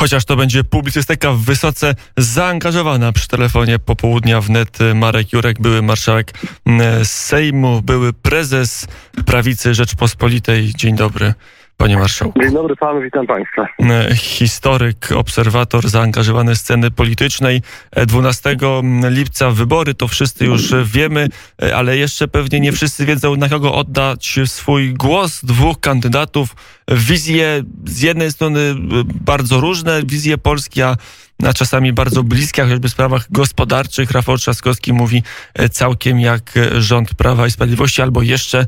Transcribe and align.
Chociaż 0.00 0.24
to 0.24 0.36
będzie 0.36 0.64
publicystyka 0.64 1.32
wysoce 1.32 1.94
zaangażowana 2.16 3.12
przy 3.12 3.28
telefonie 3.28 3.78
popołudnia 3.78 4.40
wnet 4.40 4.78
Marek 4.94 5.32
Jurek, 5.32 5.60
były 5.60 5.82
marszałek 5.82 6.32
Sejmu, 7.04 7.82
były 7.82 8.12
prezes 8.12 8.86
prawicy 9.26 9.74
Rzeczpospolitej. 9.74 10.72
Dzień 10.76 10.96
dobry. 10.96 11.34
Panie 11.80 11.98
marszałku. 11.98 12.40
Dzień 12.40 12.52
dobry 12.52 12.76
panu, 12.76 13.00
witam 13.00 13.26
państwa. 13.26 13.68
Historyk, 14.14 15.12
obserwator 15.16 15.88
zaangażowany 15.88 16.56
sceny 16.56 16.90
politycznej. 16.90 17.62
12 18.06 18.56
lipca 19.10 19.50
wybory, 19.50 19.94
to 19.94 20.08
wszyscy 20.08 20.44
już 20.44 20.74
wiemy, 20.84 21.28
ale 21.74 21.96
jeszcze 21.96 22.28
pewnie 22.28 22.60
nie 22.60 22.72
wszyscy 22.72 23.06
wiedzą, 23.06 23.36
na 23.36 23.48
kogo 23.48 23.74
oddać 23.74 24.38
swój 24.46 24.94
głos. 24.94 25.44
Dwóch 25.44 25.80
kandydatów, 25.80 26.48
wizje 26.88 27.62
z 27.84 28.02
jednej 28.02 28.32
strony 28.32 28.74
bardzo 29.24 29.60
różne, 29.60 30.02
wizje 30.04 30.38
Polski, 30.38 30.82
a 30.82 30.96
a 31.48 31.52
czasami 31.52 31.92
bardzo 31.92 32.22
bliskie, 32.22 32.62
choćby 32.62 32.88
sprawach 32.88 33.24
gospodarczych. 33.30 34.10
Rafał 34.10 34.36
Trzaskowski 34.36 34.92
mówi 34.92 35.22
e, 35.58 35.68
całkiem 35.68 36.20
jak 36.20 36.42
e, 36.56 36.80
rząd 36.80 37.08
Prawa 37.14 37.46
i 37.46 37.50
Sprawiedliwości, 37.50 38.02
albo 38.02 38.22
jeszcze 38.22 38.58
e, 38.58 38.64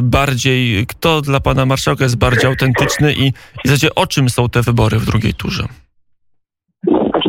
bardziej, 0.00 0.86
kto 0.86 1.20
dla 1.20 1.40
pana 1.40 1.66
marszałka 1.66 2.04
jest 2.04 2.18
bardziej 2.18 2.50
autentyczny 2.50 3.12
i, 3.12 3.26
i 3.64 3.68
zasadzie 3.68 3.94
o 3.94 4.06
czym 4.06 4.28
są 4.28 4.48
te 4.48 4.62
wybory 4.62 4.98
w 4.98 5.06
drugiej 5.06 5.34
turze? 5.34 5.64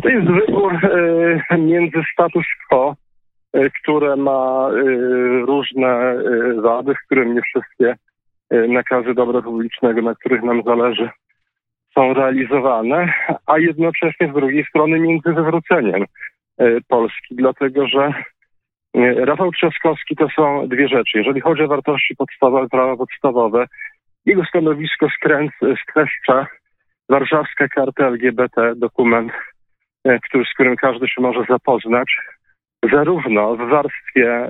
To 0.04 0.10
jest 0.10 0.28
wybór 0.28 0.74
między 1.60 2.04
status 2.14 2.46
quo, 2.70 2.96
które 3.82 4.16
ma 4.16 4.70
różne 5.48 6.16
wady, 6.64 6.94
w 6.94 7.06
którym 7.06 7.36
nie 7.36 7.42
wszystkie 7.42 7.96
nakazy 8.68 9.14
dobra 9.14 9.42
publicznego, 9.42 10.02
na 10.02 10.16
których 10.16 10.44
nam 10.44 10.64
zależy, 10.66 11.10
są 11.98 12.14
realizowane, 12.14 13.14
a 13.46 13.58
jednocześnie 13.58 14.32
z 14.32 14.34
drugiej 14.34 14.66
strony 14.66 15.00
między 15.00 15.34
wywróceniem 15.34 16.06
e, 16.58 16.66
Polski, 16.88 17.36
dlatego 17.36 17.88
że 17.88 18.14
e, 18.96 19.26
Rafał 19.26 19.52
Trzaskowski 19.52 20.16
to 20.16 20.28
są 20.36 20.68
dwie 20.68 20.88
rzeczy. 20.88 21.18
Jeżeli 21.18 21.42
chodzi 21.42 21.64
o 21.64 21.68
wartości 21.68 22.16
podstawowe, 22.16 22.68
prawa 22.70 22.98
podstawowe, 22.98 23.66
jego 24.26 24.46
stanowisko 24.46 25.08
streszcza 25.84 26.48
warszawska 27.10 27.68
karta 27.68 28.08
LGBT, 28.08 28.74
dokument, 28.76 29.32
e, 30.04 30.20
który, 30.20 30.46
z 30.46 30.54
którym 30.54 30.76
każdy 30.76 31.08
się 31.08 31.22
może 31.22 31.44
zapoznać, 31.50 32.18
zarówno 32.92 33.56
w 33.56 33.70
warstwie 33.70 34.50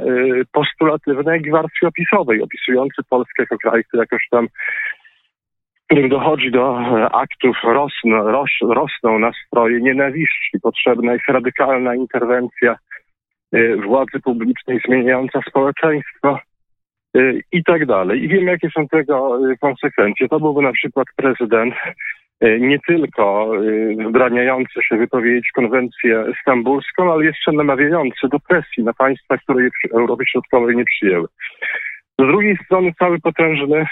postulatywnej, 0.52 1.38
jak 1.38 1.46
i 1.46 1.50
w 1.50 1.54
warstwie 1.54 1.88
opisowej, 1.88 2.42
opisujący 2.42 3.02
Polskę 3.10 3.44
jako 3.44 3.58
kraj, 3.58 3.84
który 3.84 4.02
jakoś 4.02 4.28
tam 4.32 4.48
którym 5.86 6.10
dochodzi 6.10 6.52
do 6.52 6.80
e, 6.80 7.10
aktów, 7.10 7.58
rosną, 7.64 8.32
ros, 8.32 8.52
rosną 8.62 9.20
nastroje 9.20 9.82
nienawiści. 9.82 10.60
Potrzebna 10.62 11.14
jest 11.14 11.26
radykalna 11.28 11.96
interwencja 11.96 12.76
e, 13.52 13.76
władzy 13.76 14.20
publicznej 14.24 14.80
zmieniająca 14.88 15.40
społeczeństwo 15.50 16.40
e, 17.16 17.20
i 17.52 17.64
tak 17.64 17.86
dalej. 17.86 18.24
I 18.24 18.28
wiemy, 18.28 18.52
jakie 18.52 18.70
są 18.70 18.88
tego 18.88 19.40
konsekwencje. 19.62 20.28
To 20.30 20.40
byłby 20.40 20.62
na 20.62 20.72
przykład 20.72 21.08
prezydent 21.16 21.76
nie 22.60 22.80
tylko 22.88 23.52
wdraniający 24.10 24.84
się 24.84 24.98
wypowiedzieć 24.98 25.50
konwencję 25.56 26.26
stambulską, 26.42 27.14
ale 27.14 27.26
jeszcze 27.26 27.52
namawiający 27.52 28.28
do 28.32 28.40
presji 28.40 28.84
na 28.84 28.94
państwa, 28.94 29.38
które 29.38 29.70
Europy 29.94 30.24
Środkowej 30.32 30.76
nie 30.76 30.86
przyjęły. 30.86 31.28
Z 32.20 32.28
drugiej 32.28 32.58
strony 32.66 32.94
cały 33.00 33.20
potężny 33.20 33.86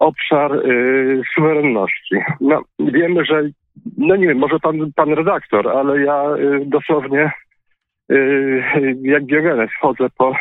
obszar 0.00 0.52
y, 0.52 1.22
suwerenności. 1.34 2.16
No, 2.40 2.62
wiemy, 2.78 3.24
że, 3.24 3.42
no 3.98 4.16
nie 4.16 4.28
wiem, 4.28 4.38
może 4.38 4.58
pan, 4.58 4.92
pan 4.96 5.12
redaktor, 5.12 5.68
ale 5.68 6.00
ja 6.00 6.36
y, 6.36 6.64
dosłownie 6.66 7.32
y, 8.12 8.62
jak 9.02 9.26
Diogenes 9.26 9.70
chodzę 9.80 10.06
po 10.18 10.34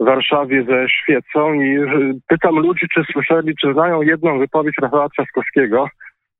Warszawie 0.00 0.64
ze 0.64 0.88
świecą 0.88 1.54
i 1.54 1.78
pytam 2.28 2.56
ludzi, 2.58 2.86
czy 2.94 3.02
słyszeli, 3.12 3.54
czy 3.60 3.72
znają 3.72 4.02
jedną 4.02 4.38
wypowiedź 4.38 4.74
Rafała 4.82 5.08
Trzaskowskiego, 5.08 5.88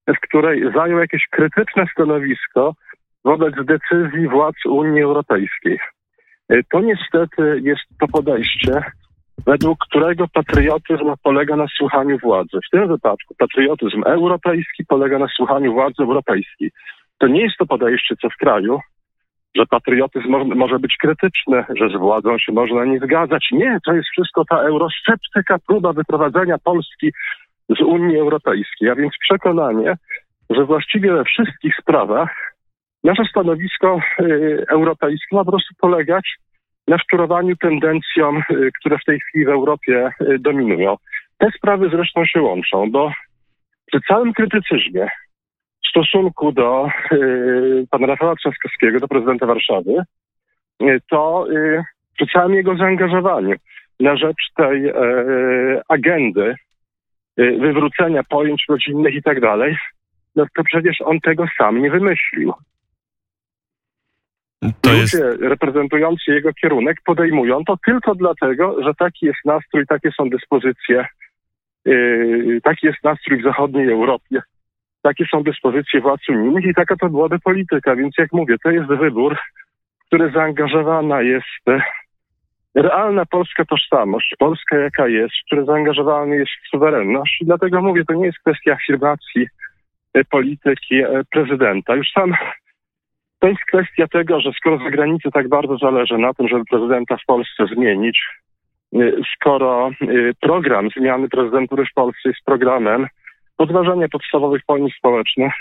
w 0.08 0.20
której 0.20 0.72
zajął 0.74 0.98
jakieś 0.98 1.26
krytyczne 1.30 1.86
stanowisko 1.92 2.72
wobec 3.24 3.54
decyzji 3.64 4.28
władz 4.28 4.66
Unii 4.66 5.02
Europejskiej. 5.02 5.78
To 6.70 6.80
niestety 6.80 7.60
jest 7.62 7.82
to 8.00 8.08
podejście, 8.08 8.82
według 9.46 9.78
którego 9.78 10.28
patriotyzm 10.32 11.14
polega 11.22 11.56
na 11.56 11.66
słuchaniu 11.76 12.18
władzy. 12.18 12.58
W 12.66 12.70
tym 12.70 12.88
wypadku 12.88 13.34
patriotyzm 13.38 14.02
europejski 14.06 14.84
polega 14.84 15.18
na 15.18 15.28
słuchaniu 15.36 15.72
władzy 15.72 16.02
europejskiej. 16.02 16.70
To 17.18 17.26
nie 17.26 17.42
jest 17.42 17.56
to 17.56 17.66
podejście, 17.66 18.14
co 18.22 18.30
w 18.30 18.36
kraju, 18.36 18.80
że 19.56 19.66
patriotyzm 19.66 20.28
może, 20.56 20.78
być 20.78 20.96
krytyczny, 21.00 21.64
że 21.76 21.88
z 21.88 21.98
władzą 21.98 22.38
się 22.38 22.52
można 22.52 22.84
nie 22.84 22.98
zgadzać. 22.98 23.48
Nie, 23.52 23.78
to 23.86 23.92
jest 23.92 24.08
wszystko 24.08 24.44
ta 24.44 24.56
eurosceptyka, 24.56 25.58
próba 25.66 25.92
wyprowadzenia 25.92 26.58
Polski 26.64 27.12
z 27.68 27.80
Unii 27.80 28.18
Europejskiej. 28.18 28.90
A 28.90 28.94
więc 28.94 29.12
przekonanie, 29.20 29.96
że 30.50 30.64
właściwie 30.64 31.12
we 31.12 31.24
wszystkich 31.24 31.74
sprawach 31.82 32.54
nasze 33.04 33.24
stanowisko 33.30 34.00
y, 34.20 34.64
europejskie 34.68 35.36
ma 35.36 35.44
po 35.44 35.50
prostu 35.50 35.74
polegać 35.80 36.38
na 36.88 36.98
szczurowaniu 36.98 37.56
tendencjom, 37.56 38.42
y, 38.50 38.70
które 38.80 38.98
w 38.98 39.04
tej 39.04 39.20
chwili 39.20 39.44
w 39.44 39.48
Europie 39.48 40.10
y, 40.20 40.38
dominują. 40.38 40.96
Te 41.38 41.50
sprawy 41.56 41.88
zresztą 41.90 42.24
się 42.24 42.42
łączą, 42.42 42.90
bo 42.90 43.12
przy 43.86 44.00
całym 44.08 44.32
krytycyzmie 44.32 45.08
w 45.84 45.88
stosunku 45.88 46.52
do 46.52 46.88
y, 47.12 47.86
pana 47.90 48.06
Rafała 48.06 48.34
Trzaskowskiego, 48.36 49.00
do 49.00 49.08
prezydenta 49.08 49.46
Warszawy, 49.46 49.92
y, 50.82 51.00
to 51.10 51.46
y, 51.50 51.82
przy 52.16 52.26
całym 52.26 52.54
jego 52.54 52.76
zaangażowaniu 52.76 53.56
na 54.00 54.16
rzecz 54.16 54.50
tej 54.56 54.88
e, 54.88 54.94
agendy 55.88 56.54
y, 57.40 57.58
wywrócenia 57.60 58.22
pojęć 58.22 58.64
rodzinnych 58.68 59.14
i 59.14 59.22
tak 59.22 59.40
dalej, 59.40 59.76
no 60.36 60.46
to 60.56 60.64
przecież 60.64 61.00
on 61.00 61.20
tego 61.20 61.46
sam 61.58 61.82
nie 61.82 61.90
wymyślił. 61.90 62.52
To 64.60 64.92
Ludzie 64.92 65.00
jest... 65.00 65.40
reprezentujący 65.40 66.32
jego 66.32 66.52
kierunek 66.52 66.96
podejmują 67.04 67.64
to 67.64 67.76
tylko 67.86 68.14
dlatego, 68.14 68.82
że 68.82 68.94
taki 68.94 69.26
jest 69.26 69.38
nastrój, 69.44 69.86
takie 69.86 70.10
są 70.12 70.28
dyspozycje, 70.30 71.06
yy, 71.84 72.60
taki 72.62 72.86
jest 72.86 73.04
nastrój 73.04 73.40
w 73.40 73.44
zachodniej 73.44 73.90
Europie, 73.90 74.42
takie 75.02 75.24
są 75.26 75.42
dyspozycje 75.42 76.00
władz 76.00 76.28
unijnych 76.28 76.64
i 76.64 76.74
taka 76.74 76.96
to 76.96 77.08
byłaby 77.08 77.38
polityka. 77.38 77.96
Więc 77.96 78.14
jak 78.18 78.32
mówię, 78.32 78.56
to 78.62 78.70
jest 78.70 78.88
wybór, 78.88 79.36
który 80.06 80.30
zaangażowana 80.30 81.22
jest 81.22 81.68
e, 81.68 81.80
realna 82.74 83.26
polska 83.26 83.64
tożsamość, 83.64 84.34
Polska 84.38 84.76
jaka 84.76 85.08
jest, 85.08 85.34
który 85.46 85.64
zaangażowany 85.64 86.36
jest 86.36 86.50
w 86.64 86.68
suwerenność. 86.68 87.38
I 87.40 87.44
dlatego 87.46 87.82
mówię, 87.82 88.04
to 88.04 88.14
nie 88.14 88.26
jest 88.26 88.38
kwestia 88.38 88.72
afirmacji 88.72 89.46
e, 90.14 90.24
polityki 90.24 90.94
e, 90.94 91.22
prezydenta. 91.30 91.94
Już 91.94 92.10
sam 92.10 92.34
to 93.38 93.48
jest 93.48 93.60
kwestia 93.72 94.06
tego, 94.08 94.40
że 94.40 94.52
skoro 94.52 94.78
za 94.78 94.90
granicą 94.90 95.30
tak 95.30 95.48
bardzo 95.48 95.76
zależy 95.76 96.18
na 96.18 96.34
tym, 96.34 96.48
żeby 96.48 96.64
prezydenta 96.64 97.16
w 97.16 97.26
Polsce 97.26 97.66
zmienić, 97.74 98.20
y, 98.94 99.22
skoro 99.34 99.90
y, 100.02 100.32
program 100.40 100.88
zmiany 100.96 101.28
prezydentury 101.28 101.84
w 101.86 101.94
Polsce 101.94 102.28
jest 102.28 102.44
programem 102.44 103.06
podważania 103.56 104.08
podstawowych 104.08 104.62
pojęć 104.66 104.94
społecznych, 104.98 105.52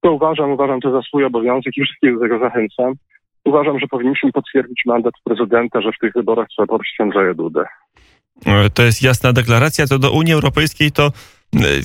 to 0.00 0.12
uważam, 0.12 0.50
uważam 0.50 0.80
to 0.80 0.92
za 0.92 1.02
swój 1.02 1.24
obowiązek 1.24 1.76
i 1.76 1.84
wszystkich 1.84 2.14
do 2.14 2.20
tego 2.20 2.38
zachęcam. 2.38 2.94
Uważam, 3.44 3.78
że 3.80 3.86
powinniśmy 3.86 4.32
potwierdzić 4.32 4.82
mandat 4.86 5.14
prezydenta, 5.24 5.80
że 5.80 5.92
w 5.92 5.98
tych 5.98 6.12
wyborach 6.12 6.48
trzeba 6.48 6.66
poprzeć 6.66 7.00
Andrzeja 7.00 7.34
Dudę. 7.34 7.64
E, 8.46 8.70
to 8.70 8.82
jest 8.82 9.02
jasna 9.02 9.32
deklaracja. 9.32 9.86
Co 9.86 9.98
do 9.98 10.12
Unii 10.12 10.32
Europejskiej, 10.32 10.92
to 10.92 11.06
e, 11.06 11.10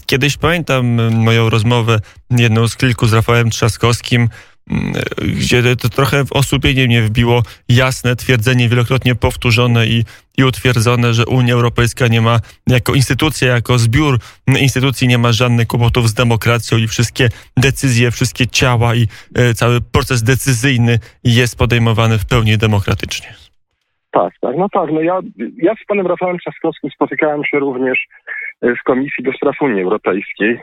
kiedyś 0.06 0.38
pamiętam 0.38 0.86
moją 1.24 1.50
rozmowę, 1.50 2.00
jedną 2.32 2.68
z 2.68 2.78
kilku 2.78 3.06
z 3.06 3.14
Rafałem 3.14 3.50
Trzaskowskim, 3.50 4.28
gdzie 5.18 5.76
to 5.76 5.90
trochę 5.90 6.26
w 6.26 6.32
osłupienie 6.32 6.88
mnie 6.88 7.02
wbiło 7.02 7.42
jasne 7.70 8.16
twierdzenie, 8.16 8.70
wielokrotnie 8.70 9.16
powtórzone 9.16 9.88
i, 9.88 10.04
i 10.38 10.44
utwierdzone, 10.44 11.14
że 11.14 11.26
Unia 11.26 11.54
Europejska 11.54 12.08
nie 12.08 12.22
ma 12.22 12.40
jako 12.68 12.94
instytucja, 12.94 13.48
jako 13.48 13.78
zbiór 13.78 14.20
instytucji 14.48 15.08
nie 15.08 15.18
ma 15.18 15.32
żadnych 15.32 15.68
kłopotów 15.68 16.10
z 16.10 16.14
demokracją 16.14 16.78
i 16.78 16.88
wszystkie 16.88 17.30
decyzje, 17.58 18.12
wszystkie 18.12 18.48
ciała 18.48 18.96
i 18.96 19.08
e, 19.36 19.54
cały 19.54 19.82
proces 19.82 20.24
decyzyjny 20.24 21.00
jest 21.24 21.58
podejmowany 21.58 22.18
w 22.18 22.26
pełni 22.26 22.58
demokratycznie. 22.58 23.34
Tak, 24.12 24.34
tak, 24.42 24.56
no 24.58 24.70
tak. 24.70 24.92
No 24.92 25.02
ja, 25.02 25.20
ja 25.58 25.74
z 25.76 25.86
panem 25.88 26.08
Rafałem 26.08 26.38
Trzaskowskim 26.38 26.90
spotykałem 26.92 27.42
się 27.46 27.60
również 27.60 28.00
e, 28.62 28.76
w 28.76 28.84
Komisji 28.84 29.24
do 29.24 29.32
Spraw 29.34 29.62
Unii 29.62 29.84
Europejskiej 29.84 30.60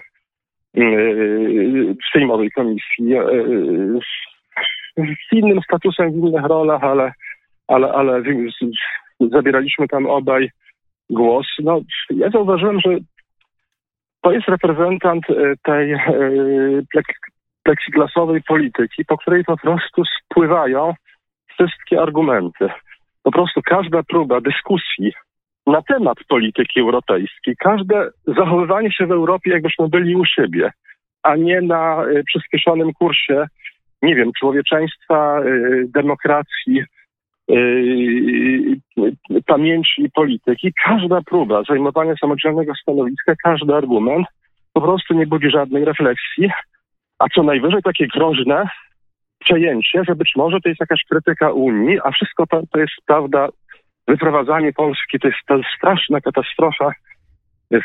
sejmowej 2.12 2.50
komisji 2.50 3.14
z 4.96 5.32
innym 5.32 5.60
statusem, 5.62 6.12
w 6.12 6.14
innych 6.14 6.44
rolach, 6.44 6.84
ale, 6.84 7.12
ale, 7.68 7.92
ale 7.92 8.22
zabieraliśmy 9.20 9.88
tam 9.88 10.06
obaj 10.06 10.50
głos. 11.10 11.46
No, 11.62 11.80
ja 12.10 12.30
zauważyłem, 12.30 12.80
że 12.80 12.90
to 14.20 14.32
jest 14.32 14.48
reprezentant 14.48 15.24
tej 15.62 15.94
plexiglasowej 17.64 18.42
polityki, 18.42 19.04
po 19.04 19.18
której 19.18 19.44
po 19.44 19.56
prostu 19.56 20.02
spływają 20.04 20.94
wszystkie 21.48 22.02
argumenty. 22.02 22.68
Po 23.22 23.30
prostu 23.30 23.60
każda 23.62 24.02
próba 24.02 24.40
dyskusji 24.40 25.12
na 25.68 25.82
temat 25.82 26.18
polityki 26.28 26.80
europejskiej, 26.80 27.56
każde 27.58 28.10
zachowywanie 28.26 28.92
się 28.92 29.06
w 29.06 29.12
Europie, 29.12 29.50
jakbyśmy 29.50 29.88
byli 29.88 30.16
u 30.16 30.24
siebie, 30.24 30.70
a 31.22 31.36
nie 31.36 31.60
na 31.60 32.04
y, 32.04 32.24
przyspieszonym 32.24 32.92
kursie, 32.92 33.46
nie 34.02 34.14
wiem, 34.14 34.30
człowieczeństwa, 34.38 35.40
y, 35.40 35.84
demokracji, 35.88 36.82
y, 37.50 38.76
pamięci 39.46 40.02
i 40.02 40.10
polityki. 40.10 40.72
Każda 40.84 41.20
próba 41.22 41.62
zajmowania 41.68 42.14
samodzielnego 42.20 42.74
stanowiska, 42.74 43.34
każdy 43.42 43.74
argument 43.74 44.26
po 44.72 44.80
prostu 44.80 45.14
nie 45.14 45.26
budzi 45.26 45.50
żadnej 45.50 45.84
refleksji, 45.84 46.50
a 47.18 47.28
co 47.34 47.42
najwyżej 47.42 47.82
takie 47.82 48.06
groźne 48.06 48.68
przejęcie, 49.38 50.02
że 50.08 50.14
być 50.14 50.32
może 50.36 50.60
to 50.60 50.68
jest 50.68 50.80
jakaś 50.80 51.00
krytyka 51.10 51.52
Unii, 51.52 51.98
a 52.04 52.10
wszystko 52.10 52.46
to, 52.46 52.62
to 52.72 52.78
jest 52.78 52.92
prawda, 53.06 53.48
wyprowadzanie 54.08 54.72
Polski 54.72 55.18
to 55.18 55.28
jest, 55.28 55.38
to 55.46 55.56
jest 55.56 55.68
straszna 55.76 56.20
katastrofa, 56.20 56.92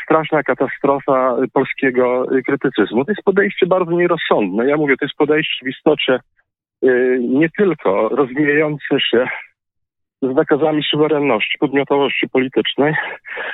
straszna 0.04 0.42
katastrofa 0.42 1.36
polskiego 1.52 2.26
krytycyzmu. 2.46 3.04
To 3.04 3.12
jest 3.12 3.24
podejście 3.24 3.66
bardzo 3.66 3.92
nierozsądne. 3.92 4.66
Ja 4.66 4.76
mówię, 4.76 4.96
to 4.96 5.04
jest 5.04 5.16
podejście 5.16 5.66
w 5.66 5.68
istocie 5.68 6.18
yy, 6.82 7.18
nie 7.20 7.48
tylko 7.50 8.08
rozwijające 8.08 9.00
się 9.10 9.26
z 10.22 10.34
nakazami 10.34 10.82
suwerenności, 10.90 11.58
podmiotowości 11.58 12.28
politycznej, 12.28 12.94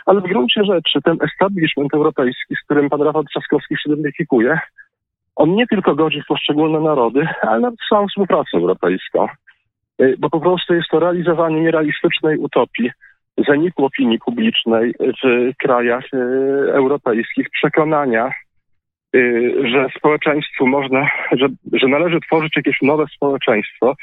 ale 0.06 0.20
w 0.20 0.24
gruncie 0.24 0.64
rzeczy 0.64 1.02
ten 1.04 1.16
establishment 1.22 1.94
europejski, 1.94 2.54
z 2.54 2.64
którym 2.64 2.90
pan 2.90 3.02
Rafał 3.02 3.24
Trzaskowski 3.24 3.74
się 3.76 3.92
identyfikuje, 3.92 4.58
on 5.36 5.54
nie 5.54 5.66
tylko 5.66 5.94
godzi 5.94 6.22
w 6.22 6.26
poszczególne 6.26 6.80
narody, 6.80 7.28
ale 7.42 7.60
nawet 7.60 7.80
w 7.80 7.88
całą 7.88 8.08
współpracę 8.08 8.50
europejską. 8.54 9.26
Y, 10.00 10.14
bo 10.18 10.30
po 10.30 10.40
prostu 10.40 10.74
jest 10.74 10.88
to 10.88 11.00
realizowanie 11.00 11.60
nierealistycznej 11.60 12.38
utopii 12.38 12.90
zaniku 13.48 13.84
opinii 13.84 14.18
publicznej 14.18 14.94
w 15.00 15.56
krajach 15.56 16.04
y, 16.14 16.18
europejskich, 16.72 17.50
przekonania, 17.50 18.32
y, 19.16 19.54
że 19.72 19.88
społeczeństwu 19.98 20.66
można, 20.66 21.08
że, 21.32 21.48
że 21.72 21.88
należy 21.88 22.20
tworzyć 22.20 22.56
jakieś 22.56 22.82
nowe 22.82 23.04
społeczeństwo 23.16 23.94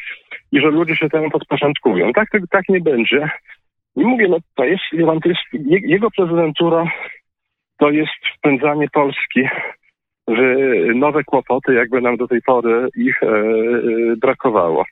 i 0.52 0.62
że 0.62 0.68
ludzie 0.68 0.96
się 0.96 1.10
temu 1.10 1.30
podporządkują. 1.30 2.14
Tak, 2.14 2.30
tak, 2.32 2.42
tak 2.50 2.70
nie 2.70 2.82
będzie. 2.82 3.30
I 3.96 4.06
mówię, 4.06 4.28
no 4.28 4.38
to 4.56 4.66
jest, 4.66 4.84
to 5.24 5.30
jest 5.30 5.42
jego 5.84 6.12
prezydentura 6.12 6.86
to 7.78 7.90
jest 7.90 8.12
wpędzanie 8.38 8.88
Polski 8.94 9.42
w 10.28 10.96
nowe 10.96 11.24
kłopoty, 11.24 11.74
jakby 11.74 12.02
nam 12.02 12.18
do 12.18 12.28
tej 12.28 12.42
pory 12.42 12.88
ich 12.96 13.24
e, 13.24 13.28
e, 13.28 13.42
brakowało. 14.18 14.86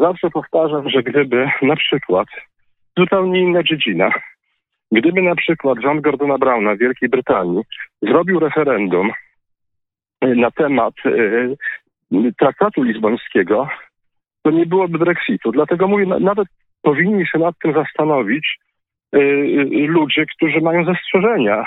Zawsze 0.00 0.30
powtarzam, 0.30 0.90
że 0.90 1.02
gdyby 1.02 1.50
na 1.62 1.76
przykład 1.76 2.28
zupełnie 2.98 3.40
inna 3.40 3.62
dziedzina, 3.62 4.10
gdyby 4.92 5.22
na 5.22 5.34
przykład 5.34 5.78
John 5.82 6.00
Gordona 6.00 6.38
Browna 6.38 6.74
w 6.74 6.78
Wielkiej 6.78 7.08
Brytanii 7.08 7.62
zrobił 8.02 8.40
referendum 8.40 9.12
e, 10.20 10.26
na 10.26 10.50
temat 10.50 10.94
traktatu 12.38 12.82
lizbońskiego, 12.82 13.68
to 14.42 14.50
nie 14.50 14.66
byłoby 14.66 14.98
Brexitu. 14.98 15.52
Dlatego 15.52 15.88
mówię, 15.88 16.06
nawet 16.06 16.48
powinni 16.82 17.26
się 17.26 17.38
nad 17.38 17.54
tym 17.62 17.72
zastanowić 17.72 18.58
ludzie, 19.88 20.26
którzy 20.26 20.60
mają 20.60 20.84
zastrzeżenia 20.84 21.66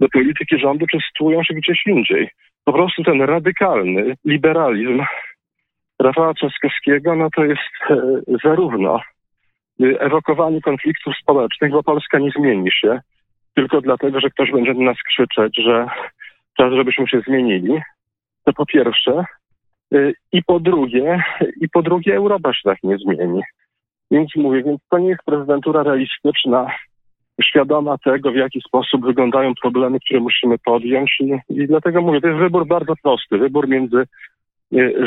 do 0.00 0.08
polityki 0.08 0.58
rządu 0.58 0.86
przesytuują 0.86 1.44
się 1.44 1.54
gdzieś 1.54 1.86
indziej. 1.86 2.30
Po 2.64 2.72
prostu 2.72 3.02
ten 3.02 3.22
radykalny 3.22 4.14
liberalizm 4.24 5.02
Rafała 6.04 6.34
Trzaskowskiego, 6.34 7.16
no 7.16 7.28
to 7.36 7.44
jest 7.44 7.90
e, 7.90 7.96
zarówno 8.44 9.00
e, 9.80 10.00
ewokowanie 10.00 10.60
konfliktów 10.60 11.14
społecznych, 11.22 11.72
bo 11.72 11.82
Polska 11.82 12.18
nie 12.18 12.30
zmieni 12.30 12.72
się 12.72 13.00
tylko 13.54 13.80
dlatego, 13.80 14.20
że 14.20 14.30
ktoś 14.30 14.50
będzie 14.52 14.74
na 14.74 14.84
nas 14.84 14.96
krzyczeć, 15.08 15.56
że 15.56 15.86
czas, 16.56 16.72
żebyśmy 16.72 17.08
się 17.08 17.20
zmienili. 17.20 17.80
To 18.44 18.52
po 18.52 18.66
pierwsze. 18.66 19.24
E, 19.94 20.12
I 20.32 20.42
po 20.42 20.60
drugie, 20.60 21.22
i 21.60 21.68
po 21.68 21.82
drugie 21.82 22.16
Europa 22.16 22.52
się 22.52 22.60
tak 22.64 22.78
nie 22.82 22.98
zmieni. 22.98 23.42
Więc 24.10 24.36
mówię, 24.36 24.62
więc 24.62 24.80
to 24.90 24.98
nie 24.98 25.08
jest 25.08 25.22
prezydentura 25.26 25.82
realistyczna, 25.82 26.66
świadoma 27.42 27.98
tego, 27.98 28.32
w 28.32 28.36
jaki 28.36 28.60
sposób 28.60 29.04
wyglądają 29.04 29.52
problemy, 29.62 29.98
które 30.00 30.20
musimy 30.20 30.58
podjąć. 30.58 31.16
I, 31.20 31.32
i 31.48 31.66
dlatego 31.66 32.02
mówię, 32.02 32.20
to 32.20 32.28
jest 32.28 32.40
wybór 32.40 32.66
bardzo 32.66 32.94
prosty. 33.02 33.38
Wybór 33.38 33.68
między 33.68 34.04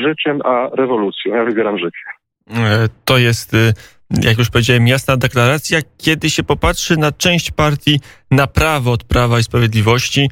życiem 0.08 0.42
a 0.46 0.70
rewolucją. 0.76 1.36
Ja 1.36 1.46
wybieram 1.46 1.78
życie. 1.78 1.98
E, 2.52 2.88
to 3.06 3.18
jest, 3.18 3.54
e, 3.54 3.74
jak 4.24 4.38
już 4.38 4.50
powiedziałem, 4.50 4.88
jasna 4.88 5.18
deklaracja. 5.18 5.80
Kiedy 5.98 6.30
się 6.30 6.44
popatrzy 6.44 6.98
na 6.98 7.12
część 7.12 7.52
partii 7.52 8.00
na 8.32 8.48
prawo 8.48 8.92
od 8.92 9.04
Prawa 9.04 9.40
i 9.40 9.44
Sprawiedliwości, 9.44 10.30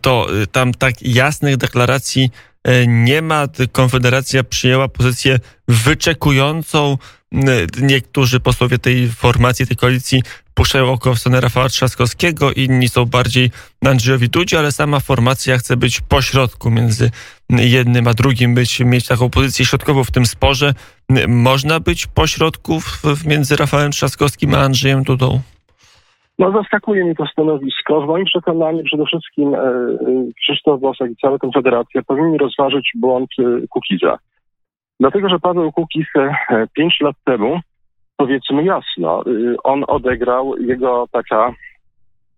to 0.00 0.26
tam 0.52 0.72
tak 0.72 1.02
jasnych 1.02 1.56
deklaracji 1.56 2.30
nie 2.86 3.22
ma. 3.22 3.46
Konfederacja 3.72 4.44
przyjęła 4.44 4.88
pozycję 4.88 5.38
wyczekującą. 5.68 6.98
Niektórzy 7.82 8.40
posłowie 8.40 8.78
tej 8.78 9.08
formacji, 9.08 9.66
tej 9.66 9.76
koalicji 9.76 10.22
puszczają 10.54 10.92
oko 10.92 11.14
w 11.14 11.18
stronę 11.18 11.40
Rafała 11.40 11.68
Trzaskowskiego, 11.68 12.52
inni 12.52 12.88
są 12.88 13.04
bardziej 13.04 13.50
Andrzejowi 13.86 14.28
Dudzie, 14.28 14.58
ale 14.58 14.72
sama 14.72 15.00
formacja 15.00 15.58
chce 15.58 15.76
być 15.76 16.00
pośrodku 16.00 16.70
między 16.70 17.10
jednym 17.50 18.08
a 18.08 18.14
drugim, 18.14 18.54
być, 18.54 18.80
mieć 18.80 19.08
taką 19.08 19.30
pozycję 19.30 19.64
środkową 19.64 20.04
w 20.04 20.10
tym 20.10 20.26
sporze. 20.26 20.72
Można 21.28 21.80
być 21.80 22.06
pośrodku 22.06 22.78
między 23.26 23.56
Rafałem 23.56 23.90
Trzaskowskim 23.90 24.54
a 24.54 24.58
Andrzejem 24.58 25.02
Dudą? 25.02 25.40
No 26.38 26.52
zaskakuje 26.52 27.04
mi 27.04 27.16
to 27.16 27.26
stanowisko. 27.26 28.00
W 28.00 28.06
moim 28.06 28.24
przekonaniu 28.24 28.84
przede 28.84 29.06
wszystkim 29.06 29.54
e, 29.54 29.58
e, 29.58 29.96
Krzysztof 30.40 30.80
Bosak 30.80 31.10
i 31.10 31.16
cała 31.16 31.38
Konfederacja 31.38 32.02
powinni 32.02 32.38
rozważyć 32.38 32.90
błąd 32.94 33.30
e, 33.38 33.66
Kukiza. 33.66 34.18
Dlatego, 35.04 35.28
że 35.28 35.38
Paweł 35.38 35.72
Kukiz 35.72 36.06
e, 36.16 36.66
pięć 36.76 37.00
lat 37.00 37.16
temu 37.24 37.60
powiedzmy 38.16 38.64
jasno, 38.64 39.24
y, 39.26 39.56
on 39.64 39.84
odegrał 39.88 40.56
jego 40.56 41.06
taka 41.12 41.52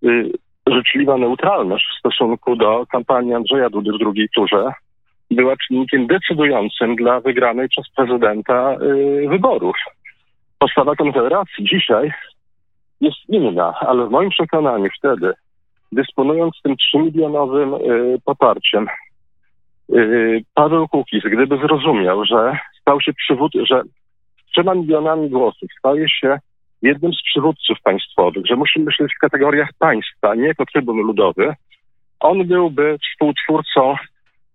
y, 0.04 0.30
życzliwa 0.66 1.18
neutralność 1.18 1.84
w 1.84 1.98
stosunku 1.98 2.56
do 2.56 2.86
kampanii 2.86 3.34
Andrzeja 3.34 3.70
Dudy 3.70 3.92
w 3.92 3.98
drugiej 3.98 4.28
turze 4.34 4.72
była 5.30 5.54
czynnikiem 5.56 6.06
decydującym 6.06 6.96
dla 6.96 7.20
wygranej 7.20 7.68
przez 7.68 7.84
prezydenta 7.96 8.74
y, 8.74 9.28
wyborów. 9.28 9.76
Postawa 10.58 10.94
Konfederacji 10.94 11.64
dzisiaj 11.64 12.12
jest 13.00 13.28
inna, 13.28 13.74
ale 13.80 14.06
w 14.06 14.10
moim 14.10 14.30
przekonaniu 14.30 14.88
wtedy, 14.98 15.32
dysponując 15.92 16.54
tym 16.62 16.74
3-milionowym 16.74 17.78
poparciem, 18.24 18.86
Paweł 20.54 20.88
Kukiz, 20.88 21.22
gdyby 21.24 21.56
zrozumiał, 21.58 22.24
że 22.24 22.58
stał 22.80 23.00
się 23.00 23.12
przywódcą, 23.12 23.58
że 23.64 23.82
trzema 24.52 24.74
milionami 24.74 25.30
głosów 25.30 25.68
staje 25.78 26.08
się 26.08 26.38
jednym 26.82 27.12
z 27.12 27.22
przywódców 27.22 27.78
państwowych, 27.82 28.46
że 28.46 28.56
musi 28.56 28.80
myśleć 28.80 29.12
w 29.14 29.20
kategoriach 29.20 29.68
państwa, 29.78 30.34
nie 30.34 30.46
jako 30.46 30.64
trybun 30.66 30.96
ludowy, 30.96 31.54
on 32.20 32.46
byłby 32.46 32.98
współtwórcą 32.98 33.94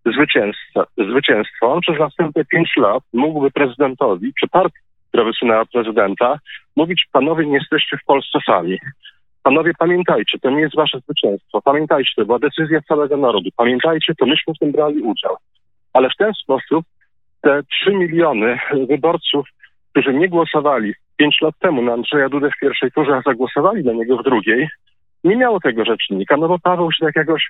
zwycięstwa. 0.05 0.85
zwycięstwa. 0.97 1.67
On 1.67 1.81
przez 1.81 1.99
następne 1.99 2.45
pięć 2.45 2.73
lat 2.77 3.03
mógłby 3.13 3.51
prezydentowi, 3.51 4.33
czy 4.39 4.47
partii, 4.47 4.79
która 5.07 5.23
wysunęła 5.23 5.65
prezydenta, 5.65 6.39
mówić, 6.75 7.05
panowie, 7.11 7.45
nie 7.45 7.53
jesteście 7.53 7.97
w 7.97 8.05
Polsce 8.05 8.39
sami. 8.45 8.77
Panowie, 9.43 9.71
pamiętajcie, 9.79 10.39
to 10.39 10.49
nie 10.49 10.61
jest 10.61 10.75
wasze 10.75 10.99
zwycięstwo. 10.99 11.61
Pamiętajcie, 11.61 12.11
to 12.15 12.25
była 12.25 12.39
decyzja 12.39 12.81
całego 12.81 13.17
narodu. 13.17 13.49
Pamiętajcie, 13.57 14.13
to 14.15 14.25
myśmy 14.25 14.53
w 14.53 14.59
tym 14.59 14.71
brali 14.71 15.01
udział. 15.01 15.37
Ale 15.93 16.09
w 16.09 16.17
ten 16.17 16.33
sposób 16.33 16.85
te 17.41 17.63
trzy 17.63 17.91
miliony 17.91 18.59
wyborców 18.89 19.47
którzy 19.91 20.13
nie 20.13 20.29
głosowali 20.29 20.93
pięć 21.17 21.41
lat 21.41 21.55
temu 21.59 21.81
na 21.81 21.93
Andrzeja 21.93 22.29
Dudę 22.29 22.49
w 22.51 22.59
pierwszej 22.59 22.91
turze, 22.91 23.15
a 23.15 23.21
zagłosowali 23.21 23.83
na 23.83 23.93
niego 23.93 24.17
w 24.17 24.23
drugiej, 24.23 24.69
nie 25.23 25.35
miało 25.35 25.59
tego 25.59 25.85
rzecznika. 25.85 26.37
No 26.37 26.47
bo 26.47 26.59
Paweł 26.59 26.91
się 26.91 27.05
tak 27.05 27.15
jakoś 27.15 27.43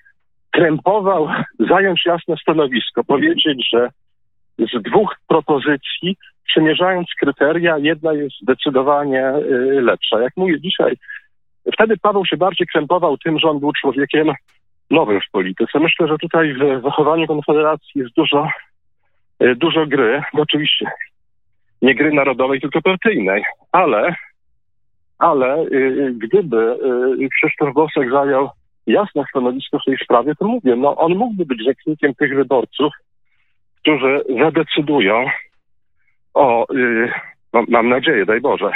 krępował, 0.52 1.28
zająć 1.70 2.06
jasne 2.06 2.36
stanowisko, 2.42 3.04
powiedzieć, 3.04 3.70
że 3.74 3.90
z 4.60 4.82
dwóch 4.82 5.16
propozycji, 5.28 6.18
przemierzając 6.48 7.08
kryteria, 7.20 7.78
jedna 7.78 8.14
jest 8.14 8.36
zdecydowanie 8.42 9.34
y, 9.36 9.82
lepsza. 9.82 10.22
Jak 10.22 10.38
mówię 10.38 10.62
dzisiaj, 10.62 10.98
wtedy 11.74 11.98
Paweł 11.98 12.26
się 12.26 12.38
bardziej 12.38 12.68
krępował 12.68 13.18
tym, 13.18 13.40
że 13.40 13.50
on 13.50 13.60
był 13.60 13.72
człowiekiem 13.82 14.32
nowym 14.90 15.22
w 15.22 15.32
polityce. 15.32 15.80
Myślę, 15.80 16.08
że 16.08 16.18
tutaj 16.18 16.54
w 16.54 16.82
zachowaniu 16.84 17.28
Konfederacji 17.28 18.02
jest 18.02 18.14
dużo, 18.16 18.50
y, 19.44 19.56
dużo 19.56 19.86
gry. 19.86 20.22
Oczywiście 20.34 20.92
nie 21.82 21.96
gry 21.96 22.14
narodowej, 22.14 22.62
tylko 22.62 22.82
partyjnej. 22.82 23.44
Ale, 23.72 24.16
ale 25.20 25.62
y, 25.62 26.14
gdyby 26.18 26.78
y, 27.22 27.30
Krzysztof 27.30 27.74
Bosak 27.74 28.12
zajął 28.12 28.50
jasne 28.88 29.24
stanowisko 29.30 29.80
w 29.80 29.86
tej 29.86 29.98
sprawie, 29.98 30.36
to 30.36 30.48
mówię, 30.48 30.76
no 30.76 30.98
on 30.98 31.16
mógłby 31.16 31.46
być 31.46 31.64
rzecznikiem 31.66 32.16
tych 32.16 32.36
wyborców, 32.36 32.94
którzy 33.82 34.22
zadecydują 34.40 35.26
o, 36.34 36.66
no, 37.54 37.64
mam 37.68 37.90
nadzieję, 37.90 38.26
daj 38.26 38.42
Boże, 38.42 38.72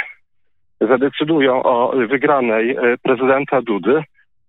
zadecydują 0.80 1.62
o 1.62 1.92
wygranej 2.08 2.70
y, 2.70 2.98
prezydenta 3.02 3.62
Dudy, 3.62 4.02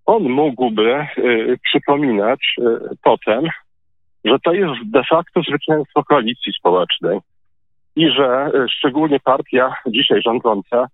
on 0.06 0.24
mógłby 0.24 1.08
y, 1.18 1.58
przypominać 1.64 2.56
potem, 3.04 3.44
że 4.26 4.40
to 4.40 4.54
jest 4.54 4.92
de 4.92 5.04
facto 5.04 5.42
zwycięstwo 5.42 6.04
koalicji 6.04 6.54
społecznej 6.54 7.20
i 7.96 8.10
że 8.12 8.52
szczególnie 8.70 9.20
partia 9.20 9.76
dzisiaj 9.88 10.22
rządząca 10.22 10.88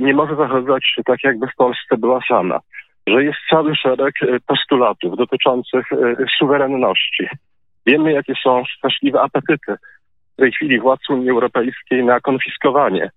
nie 0.00 0.14
może 0.14 0.36
zachowywać 0.36 0.86
się 0.86 1.02
tak, 1.02 1.24
jakby 1.24 1.46
w 1.46 1.56
Polsce 1.56 1.96
była 1.98 2.20
sama, 2.28 2.60
że 3.06 3.24
jest 3.24 3.38
cały 3.50 3.76
szereg 3.76 4.14
postulatów 4.46 5.16
dotyczących 5.16 5.86
suwerenności. 6.38 7.28
Wiemy, 7.86 8.12
jakie 8.12 8.34
są 8.42 8.62
straszliwe 8.78 9.20
apetyty 9.20 9.74
w 10.32 10.36
tej 10.36 10.52
chwili 10.52 10.80
władz 10.80 11.10
Unii 11.10 11.30
Europejskiej 11.30 12.04
na 12.04 12.20
konfiskowanie 12.20 13.10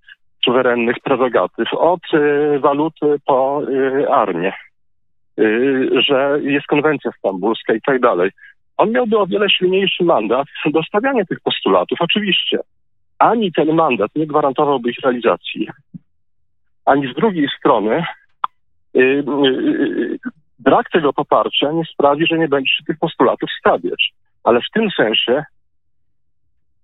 suwerennych 0.48 0.96
prerogatyw 1.04 1.74
od 1.74 2.14
y, 2.14 2.60
waluty 2.60 3.16
po 3.26 3.62
y, 3.70 4.10
armię, 4.10 4.54
y, 5.40 5.90
że 6.08 6.40
jest 6.42 6.68
konwencja 6.68 7.12
stambulska 7.20 7.74
i 7.74 7.82
tak 7.82 8.00
dalej. 8.00 8.32
On 8.78 8.92
miałby 8.92 9.18
o 9.18 9.28
wiele 9.28 9.50
silniejszy 9.50 10.04
mandat 10.04 10.48
do 10.66 10.84
stawiania 10.84 11.26
tych 11.26 11.40
postulatów. 11.40 11.98
Oczywiście 12.02 12.60
ani 13.20 13.52
ten 13.52 13.76
mandat 13.76 14.12
nie 14.16 14.28
gwarantowałby 14.28 14.90
ich 14.90 15.00
realizacji, 15.04 15.68
ani 16.86 17.14
z 17.14 17.16
drugiej 17.16 17.48
strony 17.58 18.04
brak 20.60 20.90
tego 20.90 21.14
poparcia 21.14 21.72
nie 21.72 21.86
sprawi, 21.86 22.28
że 22.28 22.38
nie 22.38 22.48
będzie 22.48 22.70
się 22.70 22.84
tych 22.84 23.00
postulatów 23.00 23.50
stawiać. 23.60 24.14
Ale 24.44 24.60
w 24.62 24.72
tym 24.74 24.92
sensie 24.92 25.44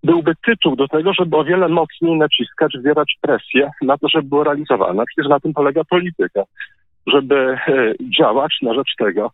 byłby 0.04 0.34
tytuł 0.46 0.76
do 0.76 0.88
tego, 0.88 1.14
żeby 1.14 1.38
o 1.38 1.44
wiele 1.44 1.68
mocniej 1.68 2.18
naciskać, 2.18 2.74
wywierać 2.78 3.18
presję 3.22 3.72
na 3.82 3.98
to, 3.98 4.10
żeby 4.10 4.30
było 4.30 4.44
realizowane. 4.44 5.04
Przecież 5.08 5.30
na 5.30 5.40
tym 5.40 5.54
polega 5.54 5.84
polityka. 5.84 6.44
Żeby 7.08 7.36
e, 7.36 7.94
działać 8.20 8.58
na 8.62 8.74
rzecz 8.74 8.96
tego, 8.98 9.32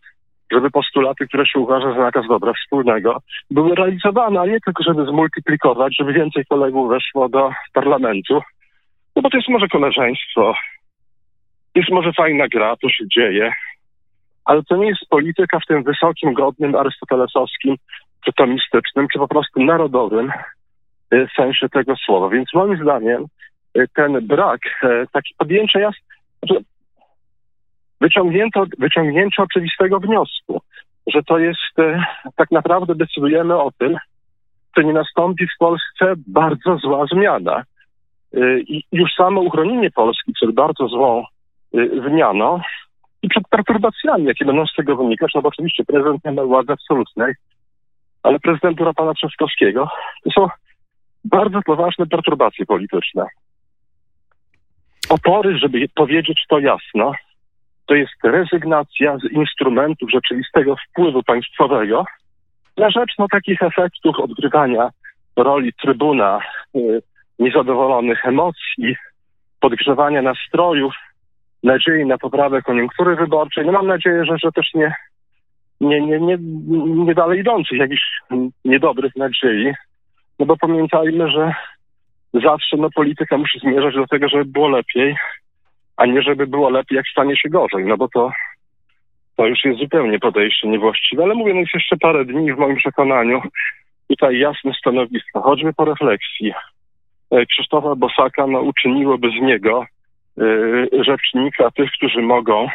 żeby 0.52 0.70
postulaty, 0.70 1.26
które 1.26 1.46
się 1.46 1.58
uważa 1.58 1.92
za 1.92 1.98
nakaz 1.98 2.26
dobra 2.28 2.52
wspólnego, 2.52 3.18
były 3.50 3.74
realizowane, 3.74 4.40
a 4.40 4.46
nie 4.46 4.60
tylko, 4.60 4.82
żeby 4.82 5.04
zmultiplikować, 5.04 5.96
żeby 5.98 6.12
więcej 6.12 6.44
kolegów 6.48 6.90
weszło 6.90 7.28
do 7.28 7.50
parlamentu. 7.72 8.40
No 9.16 9.22
bo 9.22 9.30
to 9.30 9.36
jest 9.36 9.48
może 9.48 9.68
koleżeństwo, 9.68 10.54
jest 11.74 11.90
może 11.90 12.12
fajna 12.12 12.48
gra, 12.48 12.76
to 12.76 12.88
się 12.88 13.04
dzieje, 13.08 13.52
ale 14.44 14.62
to 14.62 14.76
nie 14.76 14.88
jest 14.88 15.08
polityka 15.10 15.60
w 15.60 15.66
tym 15.66 15.82
wysokim, 15.82 16.34
godnym, 16.34 16.74
arystotelesowskim, 16.74 17.76
czy 18.24 18.32
tomistycznym, 18.32 19.08
czy 19.12 19.18
po 19.18 19.28
prostu 19.28 19.62
narodowym 19.62 20.32
sensie 21.36 21.68
tego 21.68 21.96
słowa. 21.96 22.28
Więc 22.28 22.54
moim 22.54 22.82
zdaniem 22.82 23.26
y, 23.78 23.86
ten 23.94 24.26
brak 24.26 24.60
y, 24.84 25.06
taki 25.12 25.34
podjęcia 25.38 25.80
jasne, 25.80 26.00
wyciągnięto, 28.00 28.64
wyciągnięcie 28.78 29.42
oczywistego 29.42 30.00
wniosku, 30.00 30.60
że 31.06 31.22
to 31.22 31.38
jest 31.38 31.76
tak 32.36 32.50
naprawdę 32.50 32.94
decydujemy 32.94 33.56
o 33.56 33.70
tym, 33.78 33.96
że 34.76 34.84
nie 34.84 34.92
nastąpi 34.92 35.46
w 35.46 35.58
Polsce 35.58 36.14
bardzo 36.26 36.76
zła 36.76 37.06
zmiana. 37.12 37.62
I 38.66 38.82
już 38.92 39.10
samo 39.16 39.40
uchronienie 39.40 39.90
Polski 39.90 40.32
przed 40.32 40.54
bardzo 40.54 40.88
złą 40.88 41.24
zmianą 42.06 42.60
i 43.22 43.28
przed 43.28 43.48
perturbacjami, 43.48 44.24
jakie 44.24 44.44
będą 44.44 44.66
z 44.66 44.74
tego 44.74 44.96
wynikać, 44.96 45.30
no 45.34 45.42
bo 45.42 45.48
oczywiście 45.48 45.84
prezydent 45.84 46.24
nie 46.24 46.32
ma 46.32 46.42
władzy 46.42 46.72
absolutnej, 46.72 47.34
ale 48.22 48.38
prezydentura 48.38 48.92
pana 48.92 49.14
Trzaskowskiego 49.14 49.88
to 50.24 50.30
są 50.30 50.48
bardzo 51.24 51.60
poważne 51.66 52.06
perturbacje 52.06 52.66
polityczne. 52.66 53.26
Opory, 55.08 55.58
żeby 55.58 55.88
powiedzieć 55.94 56.44
to 56.48 56.58
jasno, 56.58 57.12
to 57.86 57.94
jest 57.94 58.12
rezygnacja 58.22 59.18
z 59.18 59.32
instrumentów 59.32 60.10
rzeczywistego 60.10 60.76
wpływu 60.76 61.22
państwowego 61.22 62.04
na 62.76 62.90
rzecz 62.90 63.12
no, 63.18 63.26
takich 63.28 63.62
efektów 63.62 64.16
odgrywania 64.18 64.90
roli 65.36 65.72
trybuna 65.72 66.40
y, 66.76 67.02
niezadowolonych 67.38 68.26
emocji, 68.26 68.96
podgrzewania 69.60 70.22
nastrojów, 70.22 70.94
nadziei 71.62 72.06
na 72.06 72.18
poprawę 72.18 72.62
koniunktury 72.62 73.16
wyborczej. 73.16 73.66
No 73.66 73.72
mam 73.72 73.86
nadzieję, 73.86 74.24
że, 74.24 74.38
że 74.38 74.52
też 74.52 74.74
nie, 74.74 74.94
nie, 75.80 76.00
nie, 76.00 76.20
nie, 76.20 76.38
nie 77.04 77.14
dalej 77.14 77.40
idących 77.40 77.78
jakichś 77.78 78.02
niedobrych 78.64 79.16
nadziei, 79.16 79.72
no 80.40 80.46
bo 80.46 80.56
pamiętajmy, 80.56 81.30
że 81.30 81.54
zawsze 82.34 82.76
no, 82.76 82.90
polityka 82.94 83.38
musi 83.38 83.58
zmierzać 83.58 83.94
do 83.94 84.06
tego, 84.06 84.28
żeby 84.28 84.44
było 84.44 84.68
lepiej, 84.68 85.16
a 85.96 86.06
nie 86.06 86.22
żeby 86.22 86.46
było 86.46 86.70
lepiej, 86.70 86.96
jak 86.96 87.08
stanie 87.08 87.36
się 87.36 87.48
gorzej, 87.48 87.84
no 87.84 87.96
bo 87.96 88.08
to, 88.08 88.30
to 89.36 89.46
już 89.46 89.64
jest 89.64 89.80
zupełnie 89.80 90.18
podejście 90.18 90.68
niewłaściwe. 90.68 91.22
Ale 91.22 91.34
mówię, 91.34 91.54
no 91.54 91.60
jest 91.60 91.74
jeszcze 91.74 91.96
parę 91.96 92.24
dni 92.24 92.52
w 92.52 92.58
moim 92.58 92.76
przekonaniu 92.76 93.42
tutaj 94.08 94.38
jasne 94.38 94.72
stanowisko, 94.78 95.40
choćby 95.40 95.72
po 95.72 95.84
refleksji. 95.84 96.52
E, 97.30 97.46
Krzysztofa 97.46 97.94
Bosaka 97.94 98.46
no, 98.46 98.60
uczyniłoby 98.60 99.28
z 99.30 99.42
niego 99.42 99.84
y, 100.38 101.04
rzecznika 101.04 101.70
tych, 101.70 101.90
którzy 101.92 102.22
mogą 102.22 102.68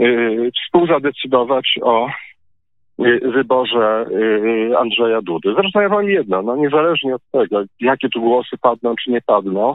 y, 0.00 0.50
współzadecydować 0.64 1.78
o 1.82 2.08
wyborze 3.22 4.06
y, 4.10 4.78
Andrzeja 4.78 5.22
Dudy. 5.22 5.54
Zresztą 5.54 5.80
ja 5.80 5.88
wam 5.88 6.08
jedno, 6.08 6.42
no 6.42 6.56
niezależnie 6.56 7.14
od 7.14 7.22
tego, 7.32 7.62
jakie 7.80 8.08
tu 8.08 8.20
głosy 8.20 8.56
padną 8.60 8.94
czy 9.04 9.10
nie 9.10 9.20
padną, 9.20 9.74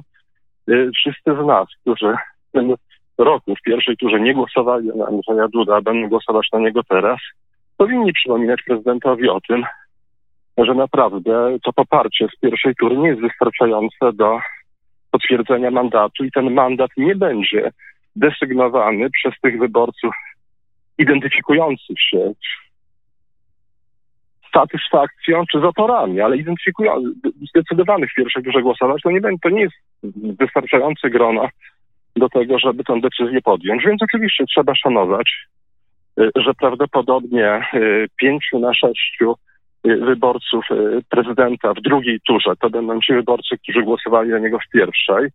y, 0.69 0.91
wszyscy 0.95 1.35
z 1.43 1.45
nas, 1.45 1.67
którzy 1.81 2.15
w 2.49 2.51
tym 2.51 2.75
roku, 3.17 3.55
w 3.55 3.61
pierwszej 3.61 3.97
turze 3.97 4.19
nie 4.19 4.33
głosowali 4.33 4.87
na 4.87 5.05
Andrzeja 5.05 5.47
Duda, 5.47 5.75
a 5.75 5.81
będą 5.81 6.09
głosować 6.09 6.47
na 6.53 6.59
niego 6.59 6.81
teraz, 6.83 7.19
powinni 7.77 8.13
przypominać 8.13 8.61
prezydentowi 8.67 9.29
o 9.29 9.41
tym, 9.47 9.63
że 10.57 10.73
naprawdę 10.73 11.57
to 11.63 11.73
poparcie 11.73 12.27
z 12.37 12.39
pierwszej 12.39 12.75
tury 12.75 12.97
nie 12.97 13.07
jest 13.07 13.21
wystarczające 13.21 14.13
do 14.13 14.39
potwierdzenia 15.11 15.71
mandatu 15.71 16.23
i 16.23 16.31
ten 16.31 16.53
mandat 16.53 16.91
nie 16.97 17.15
będzie 17.15 17.71
desygnowany 18.15 19.09
przez 19.09 19.33
tych 19.41 19.59
wyborców 19.59 20.13
identyfikujących 20.97 22.01
się 22.01 22.33
satysfakcją 24.53 25.43
czy 25.51 25.59
z 25.59 25.63
oporami, 25.63 26.21
ale 26.21 26.37
identyfikują 26.37 27.01
zdecydowanych 27.49 28.11
w 28.11 28.15
pierwszej 28.15 28.43
turze 28.43 28.61
głosować, 28.61 29.01
to 29.01 29.11
nie, 29.11 29.21
to 29.43 29.49
nie 29.49 29.61
jest 29.61 29.75
wystarczające 30.39 31.09
grono 31.09 31.47
do 32.15 32.29
tego, 32.29 32.59
żeby 32.59 32.83
tę 32.83 33.01
decyzję 33.01 33.41
podjąć. 33.41 33.83
Więc 33.85 34.01
oczywiście 34.01 34.45
trzeba 34.45 34.75
szanować, 34.75 35.47
y, 36.19 36.31
że 36.35 36.53
prawdopodobnie 36.53 37.65
y, 37.73 38.07
pięciu 38.17 38.59
na 38.59 38.73
sześciu 38.73 39.35
y, 39.87 39.95
wyborców 39.95 40.65
prezydenta 41.09 41.73
w 41.73 41.81
drugiej 41.81 42.19
turze 42.27 42.55
to 42.61 42.69
będą 42.69 42.99
ci 43.01 43.13
wyborcy, 43.13 43.57
którzy 43.57 43.83
głosowali 43.83 44.29
na 44.29 44.39
niego 44.39 44.59
w 44.59 44.71
pierwszej, 44.73 45.29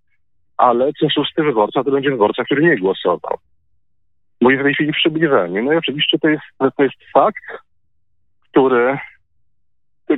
ale 0.56 0.92
co 0.92 1.10
szósty 1.10 1.42
wyborca 1.42 1.84
to 1.84 1.90
będzie 1.90 2.10
wyborca, 2.10 2.44
który 2.44 2.62
nie 2.62 2.76
głosował. 2.76 3.38
Mówi 4.40 4.56
w 4.56 4.62
tej 4.62 4.74
chwili 4.74 4.92
przybliżenie. 4.92 5.62
No 5.62 5.72
i 5.72 5.76
oczywiście 5.76 6.18
to 6.18 6.28
jest, 6.28 6.42
to 6.76 6.82
jest 6.82 6.96
fakt, 7.12 7.44
który 8.58 8.98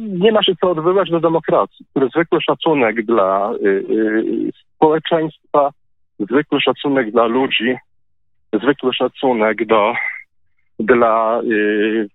nie 0.01 0.33
ma 0.33 0.43
się 0.43 0.53
co 0.61 0.71
odbywać 0.71 1.11
do 1.11 1.21
demokracji, 1.21 1.87
który 1.91 2.09
zwykły 2.09 2.41
szacunek 2.41 3.07
dla 3.07 3.53
y, 3.53 3.69
y, 3.69 4.51
społeczeństwa, 4.77 5.71
zwykły 6.19 6.61
szacunek 6.61 7.11
dla 7.11 7.27
ludzi, 7.27 7.77
zwykły 8.53 8.95
szacunek 8.95 9.67
do, 9.67 9.95
dla 10.79 11.41
y, 11.41 12.09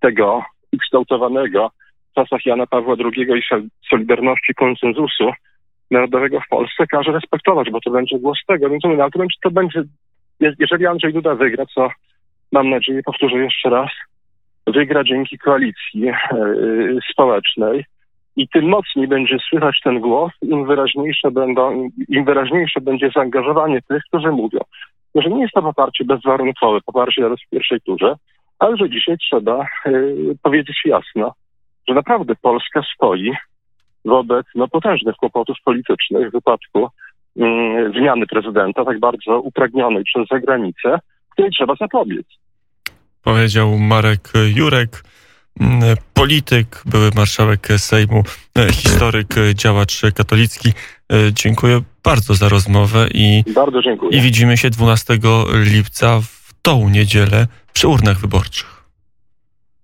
tego 0.00 0.42
ukształtowanego 0.72 1.70
w 2.10 2.14
czasach 2.14 2.46
Jana 2.46 2.66
Pawła 2.66 2.94
II 2.98 3.38
i 3.38 3.42
Solidarności 3.90 4.54
konsensusu 4.54 5.30
narodowego 5.90 6.40
w 6.40 6.48
Polsce 6.48 6.86
każe 6.86 7.12
respektować, 7.12 7.70
bo 7.70 7.80
to 7.80 7.90
będzie 7.90 8.18
głos 8.18 8.38
tego. 8.46 8.70
Więc 8.70 8.84
mówię, 8.84 9.02
ale 9.02 9.10
to 9.10 9.18
będzie, 9.18 9.36
to 9.42 9.50
będzie, 9.50 9.82
jeżeli 10.58 10.86
Andrzej 10.86 11.12
Duda 11.12 11.34
wygra, 11.34 11.66
co 11.74 11.88
mam 12.52 12.70
nadzieję, 12.70 13.02
powtórzę 13.02 13.36
jeszcze 13.36 13.70
raz, 13.70 13.90
wygra 14.72 15.04
dzięki 15.04 15.38
koalicji 15.38 16.08
e, 16.08 16.14
społecznej. 17.12 17.84
I 18.36 18.48
tym 18.48 18.68
mocniej 18.68 19.08
będzie 19.08 19.36
słychać 19.48 19.80
ten 19.84 20.00
głos, 20.00 20.32
im 20.42 20.66
wyraźniejsze, 20.66 21.30
będą, 21.30 21.90
im 22.08 22.24
wyraźniejsze 22.24 22.80
będzie 22.80 23.10
zaangażowanie 23.14 23.82
tych, 23.88 24.02
którzy 24.08 24.30
mówią, 24.30 24.60
że 25.14 25.30
nie 25.30 25.42
jest 25.42 25.54
to 25.54 25.62
poparcie 25.62 26.04
bezwarunkowe, 26.04 26.78
poparcie 26.86 27.22
teraz 27.22 27.38
w 27.46 27.50
pierwszej 27.50 27.80
turze, 27.80 28.14
ale 28.58 28.76
że 28.76 28.90
dzisiaj 28.90 29.16
trzeba 29.18 29.66
y, 29.86 30.16
powiedzieć 30.42 30.80
jasno, 30.84 31.32
że 31.88 31.94
naprawdę 31.94 32.34
Polska 32.42 32.82
stoi 32.94 33.32
wobec 34.04 34.46
no, 34.54 34.68
potężnych 34.68 35.16
kłopotów 35.16 35.56
politycznych 35.64 36.28
w 36.28 36.32
wypadku 36.32 36.86
y, 36.86 36.90
zmiany 37.98 38.26
prezydenta, 38.26 38.84
tak 38.84 39.00
bardzo 39.00 39.40
upragnionej 39.40 40.04
przez 40.04 40.28
zagranicę, 40.28 40.98
której 41.30 41.50
trzeba 41.50 41.74
zapobiec 41.74 42.26
powiedział 43.22 43.78
Marek 43.78 44.32
Jurek. 44.54 45.04
mm, 45.60 45.96
polityk, 46.14 46.82
były 46.86 47.10
marszałek 47.14 47.68
Sejmu, 47.78 48.24
e, 48.58 48.72
historyk, 48.72 49.38
e, 49.38 49.54
działacz 49.54 50.02
katolicki. 50.14 50.68
E, 50.68 50.72
dziękuję 51.32 51.82
bardzo 52.04 52.34
za 52.34 52.48
rozmowę 52.48 53.08
i, 53.14 53.44
Bardzo 53.54 53.82
dziękuję. 53.82 54.18
i 54.18 54.22
widzimy 54.22 54.56
się 54.56 54.70
12 54.70 55.18
lipca 55.52 56.20
w 56.20 56.52
tą 56.62 56.88
niedzielę 56.88 57.46
przy 57.72 57.88
urnach 57.88 58.20
wyborczych. 58.20 58.79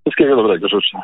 Wszystkiego 0.07 0.37
dobrego 0.37 0.69
życzę. 0.69 0.99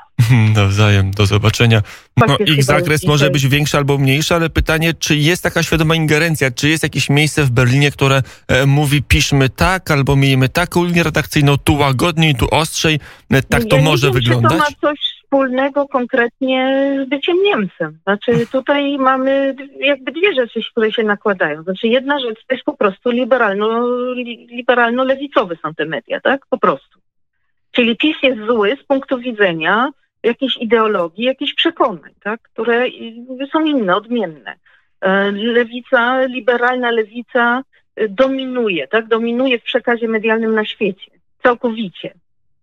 Nawzajem, 0.54 1.10
do 1.10 1.26
zobaczenia. 1.26 1.82
No, 2.16 2.36
ich 2.46 2.64
zakres 2.64 3.06
może 3.06 3.30
być 3.30 3.48
większy 3.48 3.76
albo 3.76 3.98
mniejszy, 3.98 4.34
ale 4.34 4.50
pytanie, 4.50 4.94
czy 4.94 5.16
jest 5.16 5.42
taka 5.42 5.62
świadoma 5.62 5.94
ingerencja, 5.94 6.50
czy 6.50 6.68
jest 6.68 6.82
jakieś 6.82 7.10
miejsce 7.10 7.44
w 7.44 7.50
Berlinie, 7.50 7.90
które 7.90 8.22
e, 8.48 8.66
mówi 8.66 9.02
piszmy 9.02 9.48
tak, 9.48 9.90
albo 9.90 10.16
miejmy 10.16 10.48
taką 10.48 10.84
linię 10.84 11.02
redakcyjną, 11.02 11.56
tu 11.58 11.74
łagodniej, 11.74 12.34
tu 12.34 12.46
ostrzej, 12.50 13.00
e, 13.30 13.42
tak 13.42 13.64
to 13.64 13.76
ja 13.76 13.82
może 13.82 14.06
nie 14.06 14.12
wiem, 14.12 14.22
wyglądać? 14.22 14.52
Czy 14.52 14.58
to 14.58 14.86
ma 14.86 14.90
coś 14.90 14.98
wspólnego 15.24 15.88
konkretnie 15.88 16.90
z 17.06 17.08
byciem 17.08 17.36
Niemcem. 17.42 17.98
Znaczy 18.02 18.46
tutaj 18.52 18.98
mamy 18.98 19.54
jakby 19.80 20.12
dwie 20.12 20.34
rzeczy, 20.34 20.60
które 20.70 20.92
się 20.92 21.02
nakładają. 21.02 21.62
Znaczy 21.62 21.88
jedna 21.88 22.20
rzecz 22.20 22.38
to 22.48 22.54
jest 22.54 22.64
po 22.64 22.76
prostu 22.76 23.10
liberalno, 23.10 23.86
li- 24.14 24.46
liberalno-lewicowe 24.50 25.56
są 25.62 25.74
te 25.74 25.84
media, 25.84 26.20
tak? 26.20 26.46
Po 26.50 26.58
prostu. 26.58 27.01
Czyli 27.72 27.96
PiS 27.96 28.16
jest 28.22 28.38
zły 28.46 28.76
z 28.82 28.84
punktu 28.84 29.18
widzenia 29.18 29.90
jakiejś 30.22 30.56
ideologii, 30.56 31.24
jakichś 31.24 31.54
przekonań, 31.54 32.14
tak? 32.22 32.42
które 32.42 32.86
są 33.52 33.64
inne, 33.64 33.96
odmienne. 33.96 34.54
E, 35.00 35.30
Lewica, 35.32 36.20
liberalna 36.26 36.90
lewica 36.90 37.62
y, 38.00 38.08
dominuje, 38.08 38.88
tak? 38.88 39.08
Dominuje 39.08 39.58
w 39.58 39.62
przekazie 39.62 40.08
medialnym 40.08 40.54
na 40.54 40.64
świecie. 40.64 41.10
Całkowicie. 41.42 42.14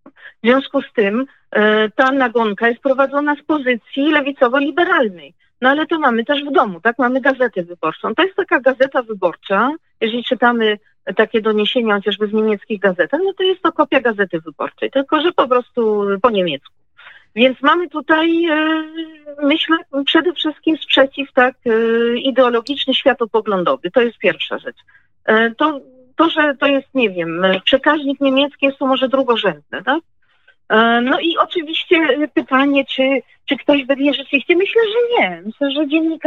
W 0.06 0.48
związku 0.48 0.82
z 0.82 0.94
tym 0.94 1.26
e, 1.52 1.90
ta 1.90 2.12
nagonka 2.12 2.70
jest 2.70 2.82
prowadzona 2.82 3.36
z 3.36 3.44
pozycji 3.44 4.12
lewicowo-liberalnej. 4.12 5.34
No 5.62 5.70
ale 5.70 5.86
to 5.86 6.00
mamy 6.00 6.26
też 6.26 6.44
w 6.44 6.52
domu, 6.52 6.82
tak? 6.82 7.00
Mamy 7.00 7.22
gazetę 7.22 7.64
wyborczą. 7.64 8.16
To 8.16 8.24
jest 8.24 8.36
taka 8.36 8.60
gazeta 8.60 9.04
wyborcza. 9.04 9.72
Jeżeli 10.02 10.24
czytamy 10.24 10.78
takie 11.16 11.42
doniesienia 11.42 11.96
chociażby 11.96 12.28
w 12.28 12.34
niemieckich 12.34 12.80
gazetach, 12.80 13.22
no 13.24 13.34
to 13.34 13.44
jest 13.44 13.62
to 13.62 13.72
kopia 13.72 14.02
gazety 14.02 14.40
wyborczej, 14.40 14.92
tylko 14.92 15.22
że 15.22 15.32
po 15.32 15.48
prostu 15.48 16.06
po 16.22 16.30
niemiecku. 16.30 16.74
Więc 17.36 17.62
mamy 17.62 17.90
tutaj, 17.90 18.46
e, 18.46 18.84
myślę, 19.44 19.78
przede 20.06 20.34
wszystkim 20.34 20.78
sprzeciw 20.78 21.34
tak 21.34 21.56
e, 21.66 22.18
ideologiczny, 22.18 22.94
światopoglądowy. 22.94 23.92
To 23.92 24.02
jest 24.02 24.18
pierwsza 24.18 24.58
rzecz. 24.58 24.78
E, 25.26 25.52
To, 25.52 25.80
to, 26.16 26.30
że 26.30 26.56
to 26.60 26.68
jest, 26.68 26.88
nie 26.94 27.10
wiem, 27.10 27.42
przekaźnik 27.66 28.22
niemiecki 28.22 28.66
jest 28.66 28.78
to 28.78 28.86
może 28.86 29.10
drugorzędne, 29.10 29.84
tak? 29.84 30.00
No 31.02 31.20
i 31.20 31.38
oczywiście 31.38 32.28
pytanie, 32.34 32.86
czy, 32.86 33.04
czy 33.46 33.58
ktoś 33.58 33.86
będzie 33.86 34.14
rzeczywiście? 34.14 34.56
Myślę, 34.56 34.82
że 34.82 35.20
nie. 35.20 35.42
Myślę, 35.46 35.72
że 35.72 35.88
dziennikarze 35.88 36.18